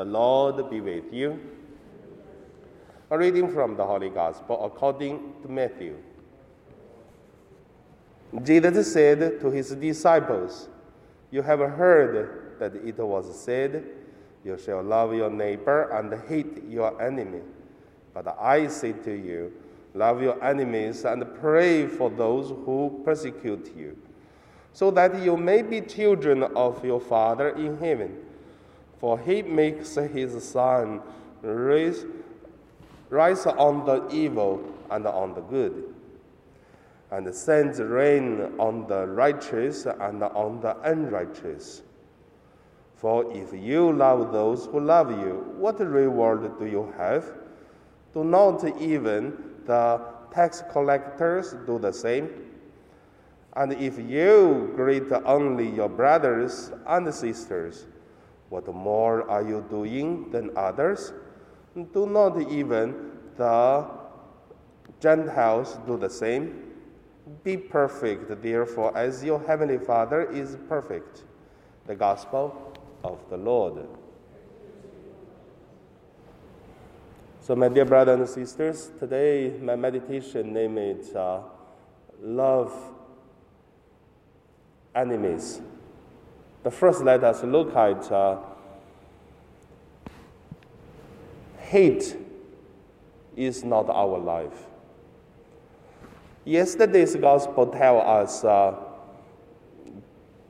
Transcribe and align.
The 0.00 0.06
Lord 0.06 0.70
be 0.70 0.80
with 0.80 1.12
you. 1.12 1.38
A 3.10 3.18
reading 3.18 3.52
from 3.52 3.76
the 3.76 3.84
Holy 3.84 4.08
Gospel 4.08 4.64
according 4.64 5.34
to 5.42 5.48
Matthew. 5.48 5.98
Jesus 8.42 8.94
said 8.94 9.42
to 9.42 9.50
his 9.50 9.72
disciples, 9.72 10.70
You 11.30 11.42
have 11.42 11.58
heard 11.58 12.56
that 12.58 12.76
it 12.76 12.96
was 12.96 13.38
said, 13.38 13.84
You 14.42 14.56
shall 14.56 14.82
love 14.82 15.12
your 15.12 15.28
neighbor 15.28 15.90
and 15.90 16.18
hate 16.26 16.64
your 16.66 16.98
enemy. 17.02 17.42
But 18.14 18.38
I 18.40 18.68
say 18.68 18.92
to 18.92 19.12
you, 19.12 19.52
Love 19.92 20.22
your 20.22 20.42
enemies 20.42 21.04
and 21.04 21.26
pray 21.42 21.86
for 21.86 22.08
those 22.08 22.48
who 22.64 23.02
persecute 23.04 23.70
you, 23.76 23.98
so 24.72 24.90
that 24.92 25.20
you 25.20 25.36
may 25.36 25.60
be 25.60 25.82
children 25.82 26.42
of 26.42 26.82
your 26.82 27.02
Father 27.02 27.50
in 27.50 27.76
heaven. 27.76 28.16
For 29.00 29.18
he 29.18 29.40
makes 29.40 29.94
his 29.94 30.44
sun 30.46 31.00
rise, 31.42 32.04
rise 33.08 33.46
on 33.46 33.86
the 33.86 34.06
evil 34.10 34.62
and 34.90 35.06
on 35.06 35.32
the 35.32 35.40
good, 35.40 35.94
and 37.10 37.34
sends 37.34 37.80
rain 37.80 38.52
on 38.58 38.86
the 38.86 39.06
righteous 39.06 39.86
and 39.86 40.22
on 40.22 40.60
the 40.60 40.76
unrighteous. 40.82 41.82
For 42.96 43.24
if 43.34 43.54
you 43.54 43.90
love 43.90 44.32
those 44.32 44.66
who 44.66 44.80
love 44.80 45.10
you, 45.10 45.54
what 45.56 45.80
reward 45.80 46.58
do 46.58 46.66
you 46.66 46.92
have? 46.98 47.24
Do 48.12 48.22
not 48.22 48.62
even 48.78 49.32
the 49.64 50.02
tax 50.30 50.62
collectors 50.70 51.54
do 51.66 51.78
the 51.78 51.92
same? 51.92 52.28
And 53.56 53.72
if 53.72 53.98
you 53.98 54.72
greet 54.76 55.10
only 55.24 55.70
your 55.70 55.88
brothers 55.88 56.70
and 56.86 57.12
sisters, 57.14 57.86
what 58.50 58.66
more 58.74 59.30
are 59.30 59.42
you 59.42 59.64
doing 59.70 60.30
than 60.30 60.50
others? 60.56 61.12
Do 61.94 62.06
not 62.06 62.38
even 62.50 63.12
the 63.36 63.86
Gentiles 65.00 65.78
do 65.86 65.96
the 65.96 66.10
same? 66.10 66.64
Be 67.44 67.56
perfect, 67.56 68.42
therefore, 68.42 68.96
as 68.98 69.24
your 69.24 69.40
heavenly 69.40 69.78
Father 69.78 70.28
is 70.30 70.58
perfect. 70.68 71.24
The 71.86 71.94
Gospel 71.94 72.76
of 73.04 73.18
the 73.30 73.36
Lord. 73.36 73.86
So, 77.40 77.54
my 77.54 77.68
dear 77.68 77.84
brothers 77.84 78.18
and 78.18 78.28
sisters, 78.28 78.90
today 78.98 79.56
my 79.62 79.76
meditation 79.76 80.52
name 80.52 80.76
is 80.76 81.14
uh, 81.14 81.40
Love 82.20 82.72
Enemies. 84.94 85.60
The 86.62 86.70
first, 86.70 87.02
let 87.02 87.24
us 87.24 87.42
look 87.42 87.74
at 87.74 88.12
uh, 88.12 88.38
hate 91.58 92.16
is 93.36 93.64
not 93.64 93.88
our 93.88 94.18
life. 94.18 94.66
Yesterday's 96.44 97.16
gospel 97.16 97.66
tell 97.66 98.00
us 98.00 98.44
uh, 98.44 98.74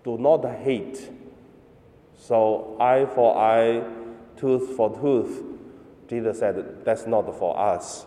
do 0.03 0.19
not 0.19 0.45
hate. 0.45 1.11
So 2.17 2.77
eye 2.81 3.07
for 3.07 3.37
eye, 3.37 3.85
tooth 4.37 4.77
for 4.77 4.93
tooth. 5.01 5.45
Jesus 6.09 6.39
said 6.39 6.85
that's 6.85 7.07
not 7.07 7.39
for 7.39 7.59
us. 7.59 8.07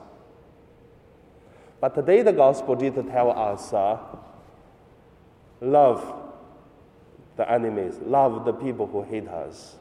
But 1.79 1.95
today 1.95 2.21
the 2.21 2.33
gospel 2.33 2.75
Jesus 2.75 3.05
tell 3.09 3.31
us 3.31 3.71
uh, 3.73 3.97
love 5.61 6.22
the 7.35 7.49
enemies, 7.51 7.99
love 8.05 8.45
the 8.45 8.53
people 8.53 8.87
who 8.87 9.03
hate 9.03 9.27
us. 9.27 9.75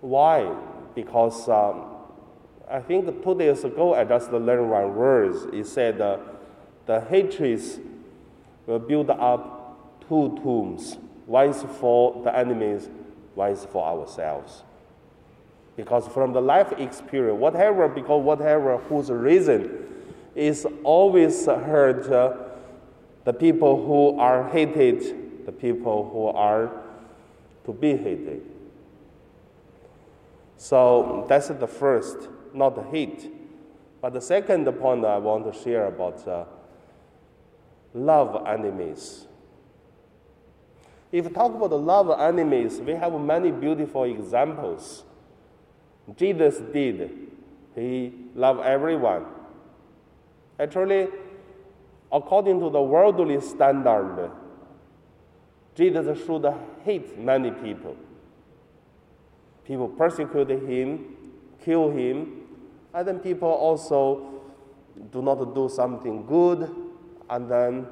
Why? 0.00 0.54
Because 0.94 1.48
um, 1.48 1.84
I 2.70 2.80
think 2.80 3.22
two 3.22 3.34
days 3.34 3.64
ago 3.64 3.94
I 3.94 4.04
just 4.04 4.30
learned 4.32 4.70
one 4.70 4.94
word. 4.94 5.54
It 5.54 5.66
said 5.66 6.00
uh, 6.00 6.18
the 6.86 7.00
hatreds 7.00 7.78
will 8.66 8.78
build 8.78 9.10
up 9.10 10.06
two 10.08 10.38
tombs. 10.42 10.98
One 11.26 11.50
is 11.50 11.64
for 11.80 12.22
the 12.22 12.36
enemies, 12.36 12.88
one 13.34 13.50
is 13.50 13.64
for 13.64 13.84
ourselves. 13.84 14.62
Because 15.76 16.06
from 16.08 16.32
the 16.32 16.40
life 16.40 16.72
experience, 16.78 17.38
whatever, 17.38 17.88
because 17.88 18.22
whatever 18.22 18.78
whose 18.78 19.10
reason 19.10 19.86
is 20.34 20.66
always 20.84 21.46
hurt 21.46 22.10
uh, 22.10 22.34
the 23.24 23.32
people 23.32 23.84
who 23.84 24.18
are 24.18 24.48
hated, 24.48 25.25
the 25.46 25.52
people 25.52 26.10
who 26.12 26.26
are 26.26 26.70
to 27.64 27.72
be 27.72 27.96
hated. 27.96 28.42
So 30.56 31.24
that's 31.28 31.48
the 31.48 31.66
first, 31.66 32.28
not 32.52 32.74
the 32.74 32.82
hate. 32.82 33.30
But 34.00 34.12
the 34.12 34.20
second 34.20 34.70
point 34.72 35.04
I 35.04 35.18
want 35.18 35.50
to 35.50 35.58
share 35.58 35.86
about 35.86 36.26
uh, 36.26 36.44
love 37.94 38.46
enemies. 38.46 39.26
If 41.12 41.26
we 41.26 41.30
talk 41.30 41.54
about 41.54 41.70
the 41.70 41.78
love 41.78 42.10
enemies, 42.20 42.78
we 42.78 42.92
have 42.92 43.12
many 43.18 43.52
beautiful 43.52 44.04
examples. 44.04 45.04
Jesus 46.16 46.58
did. 46.72 47.10
He 47.74 48.12
loved 48.34 48.60
everyone. 48.60 49.26
Actually, 50.58 51.08
according 52.10 52.60
to 52.60 52.70
the 52.70 52.82
worldly 52.82 53.40
standard, 53.40 54.30
Jesus 55.76 56.24
should 56.24 56.46
hate 56.84 57.18
many 57.18 57.50
people. 57.50 57.94
People 59.64 59.88
persecuted 59.88 60.62
him, 60.62 61.16
kill 61.62 61.90
him, 61.90 62.44
and 62.94 63.06
then 63.06 63.18
people 63.18 63.48
also 63.48 64.42
do 65.12 65.20
not 65.20 65.54
do 65.54 65.68
something 65.68 66.24
good, 66.24 66.74
and 67.28 67.50
then 67.50 67.86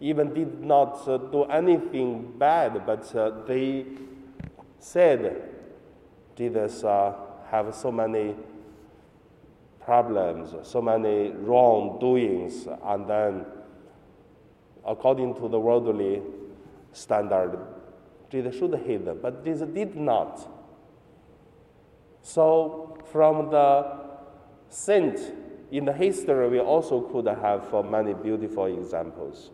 even 0.00 0.34
did 0.34 0.62
not 0.62 1.08
uh, 1.08 1.16
do 1.16 1.44
anything 1.44 2.32
bad, 2.38 2.84
but 2.84 3.14
uh, 3.16 3.30
they 3.46 3.86
said 4.78 5.48
Jesus 6.36 6.84
uh, 6.84 7.14
have 7.50 7.74
so 7.74 7.90
many 7.90 8.34
problems, 9.80 10.54
so 10.62 10.82
many 10.82 11.30
wrongdoings, 11.30 12.66
and 12.84 13.08
then 13.08 13.46
according 14.84 15.34
to 15.34 15.48
the 15.48 15.58
worldly 15.58 16.22
standard, 16.92 17.58
Jesus 18.30 18.56
should 18.56 18.74
hate 18.86 19.04
them, 19.04 19.18
but 19.22 19.44
Jesus 19.44 19.68
did 19.68 19.96
not. 19.96 20.48
So, 22.22 22.98
from 23.10 23.50
the 23.50 24.00
saint 24.68 25.18
in 25.70 25.84
the 25.84 25.92
history, 25.92 26.48
we 26.48 26.60
also 26.60 27.00
could 27.00 27.26
have 27.26 27.72
uh, 27.74 27.82
many 27.82 28.14
beautiful 28.14 28.66
examples. 28.66 29.50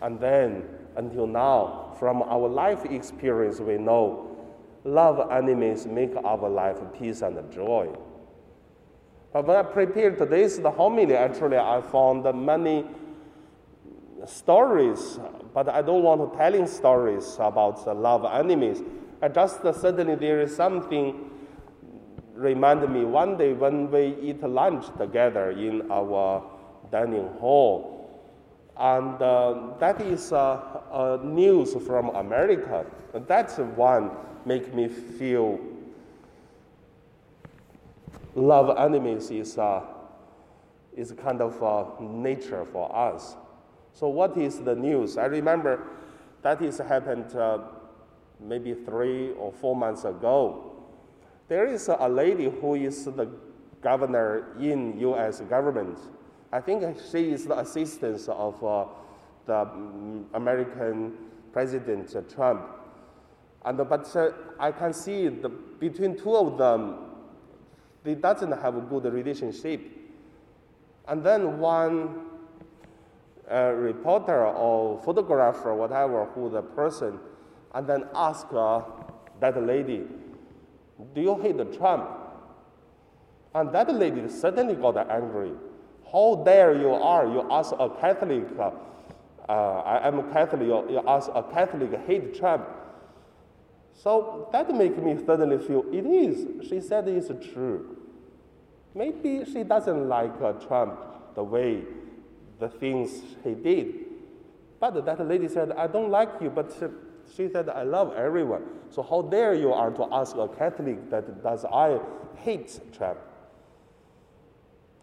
And 0.00 0.20
then, 0.20 0.64
until 0.96 1.26
now, 1.26 1.94
from 1.98 2.22
our 2.22 2.48
life 2.48 2.84
experience, 2.84 3.60
we 3.60 3.78
know 3.78 4.30
love 4.84 5.30
enemies 5.32 5.86
make 5.86 6.14
our 6.24 6.48
life 6.48 6.78
peace 6.98 7.22
and 7.22 7.50
joy. 7.52 7.88
But 9.32 9.46
when 9.46 9.56
I 9.56 9.62
prepared 9.62 10.18
today's 10.18 10.60
the 10.60 10.70
homily, 10.70 11.16
actually, 11.16 11.56
I 11.56 11.80
found 11.80 12.22
many 12.44 12.84
stories, 14.26 15.18
but 15.52 15.68
I 15.68 15.82
don't 15.82 16.02
want 16.02 16.32
to 16.32 16.36
telling 16.38 16.66
stories 16.66 17.36
about 17.38 17.84
the 17.84 17.94
love 17.94 18.24
enemies. 18.24 18.82
I 19.22 19.28
just 19.28 19.62
suddenly 19.62 20.14
there 20.14 20.40
is 20.40 20.54
something 20.54 21.30
reminded 22.34 22.90
me 22.90 23.04
one 23.04 23.36
day 23.36 23.52
when 23.52 23.90
we 23.90 24.16
eat 24.20 24.42
lunch 24.42 24.86
together 24.98 25.50
in 25.50 25.90
our 25.90 26.42
dining 26.90 27.28
hall. 27.38 27.94
And 28.76 29.22
uh, 29.22 29.74
that 29.78 30.00
is 30.00 30.32
uh, 30.32 30.60
uh, 30.90 31.18
news 31.22 31.74
from 31.86 32.08
America. 32.16 32.84
That's 33.12 33.58
one 33.58 34.10
make 34.44 34.74
me 34.74 34.88
feel 34.88 35.60
love 38.34 38.76
enemies 38.76 39.30
is, 39.30 39.56
uh, 39.58 39.82
is 40.96 41.12
kind 41.12 41.40
of 41.40 41.62
uh, 41.62 41.84
nature 42.00 42.64
for 42.64 42.94
us. 42.94 43.36
So 43.94 44.08
what 44.08 44.36
is 44.36 44.58
the 44.58 44.74
news? 44.74 45.16
I 45.16 45.26
remember 45.26 45.80
that 46.42 46.60
is 46.60 46.78
happened 46.78 47.34
uh, 47.36 47.58
maybe 48.40 48.74
three 48.74 49.30
or 49.32 49.52
four 49.52 49.76
months 49.76 50.04
ago. 50.04 50.72
There 51.48 51.66
is 51.66 51.88
a 51.88 52.08
lady 52.08 52.50
who 52.50 52.74
is 52.74 53.04
the 53.04 53.28
governor 53.80 54.56
in 54.58 54.98
U.S. 54.98 55.40
government. 55.42 55.98
I 56.50 56.60
think 56.60 56.98
she 57.10 57.30
is 57.30 57.46
the 57.46 57.58
assistant 57.60 58.28
of 58.28 58.62
uh, 58.64 58.86
the 59.46 59.64
mm, 59.66 60.24
American 60.34 61.12
President 61.52 62.14
Trump. 62.34 62.66
And, 63.64 63.78
but 63.88 64.14
uh, 64.16 64.30
I 64.58 64.72
can 64.72 64.92
see 64.92 65.28
the, 65.28 65.48
between 65.48 66.16
two 66.18 66.34
of 66.34 66.58
them, 66.58 66.96
they 68.02 68.14
doesn't 68.14 68.52
have 68.52 68.76
a 68.76 68.80
good 68.80 69.04
relationship. 69.04 69.80
And 71.06 71.22
then 71.22 71.58
one 71.58 72.33
uh, 73.50 73.72
reporter 73.76 74.46
or 74.46 75.00
photographer, 75.02 75.74
whatever, 75.74 76.26
who 76.26 76.50
the 76.50 76.62
person, 76.62 77.18
and 77.74 77.86
then 77.86 78.04
ask 78.14 78.46
uh, 78.52 78.80
that 79.40 79.60
lady, 79.62 80.04
Do 81.14 81.20
you 81.20 81.36
hate 81.40 81.76
Trump? 81.76 82.08
And 83.54 83.72
that 83.72 83.92
lady 83.94 84.28
certainly 84.28 84.74
got 84.74 84.96
angry. 85.10 85.52
How 86.10 86.42
dare 86.44 86.78
you 86.78 86.92
are? 86.92 87.26
You 87.26 87.46
ask 87.50 87.72
a 87.78 87.88
Catholic, 87.88 88.44
uh, 88.58 89.52
I 89.52 90.06
am 90.08 90.18
a 90.20 90.32
Catholic, 90.32 90.62
you, 90.62 90.90
you 90.90 91.02
ask 91.06 91.30
a 91.34 91.42
Catholic 91.42 91.90
hate 92.06 92.34
Trump. 92.38 92.66
So 93.92 94.48
that 94.52 94.74
makes 94.74 94.96
me 94.98 95.16
suddenly 95.24 95.58
feel 95.58 95.84
it 95.92 96.06
is. 96.06 96.68
She 96.68 96.80
said 96.80 97.08
it's 97.08 97.30
true. 97.52 97.96
Maybe 98.94 99.44
she 99.44 99.62
doesn't 99.62 100.08
like 100.08 100.40
uh, 100.40 100.52
Trump 100.52 100.98
the 101.34 101.42
way, 101.42 101.82
the 102.64 102.78
things 102.78 103.22
he 103.42 103.54
did. 103.54 103.94
But 104.80 105.04
that 105.04 105.28
lady 105.28 105.48
said, 105.48 105.72
I 105.72 105.86
don't 105.86 106.10
like 106.10 106.30
you, 106.40 106.48
but 106.48 106.72
she 107.36 107.48
said, 107.48 107.68
I 107.68 107.82
love 107.82 108.14
everyone. 108.14 108.62
So 108.90 109.02
how 109.02 109.22
dare 109.22 109.54
you 109.54 109.72
are 109.72 109.90
to 109.90 110.08
ask 110.10 110.36
a 110.36 110.48
Catholic 110.48 111.10
that 111.10 111.42
does 111.42 111.64
I 111.66 111.98
hate 112.36 112.80
Trump? 112.96 113.18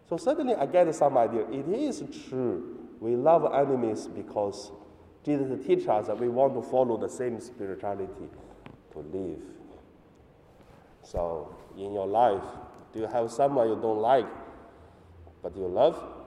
So 0.08 0.16
suddenly 0.16 0.54
I 0.56 0.66
get 0.66 0.92
some 0.94 1.16
idea. 1.16 1.42
It 1.50 1.68
is 1.68 2.02
true. 2.28 2.78
We 3.00 3.14
love 3.16 3.44
enemies 3.52 4.08
because 4.08 4.72
Jesus 5.24 5.64
teaches 5.64 5.88
us 5.88 6.08
that 6.08 6.18
we 6.18 6.28
want 6.28 6.54
to 6.54 6.62
follow 6.62 6.96
the 6.96 7.08
same 7.08 7.40
spirituality 7.40 8.28
to 8.92 8.98
live. 8.98 9.40
So 11.04 11.54
in 11.76 11.92
your 11.92 12.06
life, 12.08 12.42
do 12.92 13.00
you 13.00 13.06
have 13.06 13.30
someone 13.30 13.68
you 13.68 13.78
don't 13.80 14.00
like, 14.00 14.26
but 15.42 15.56
you 15.56 15.66
love? 15.66 16.21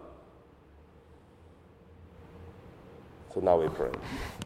So 3.35 3.41
now 3.41 3.57
we 3.57 3.67
pray. 3.67 3.91